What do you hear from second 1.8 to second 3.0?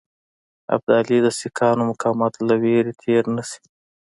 مقاومت له وېرې